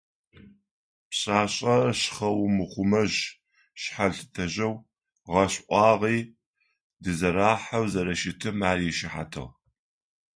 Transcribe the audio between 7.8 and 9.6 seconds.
зэрэщытым ар ишыхьатыгъ.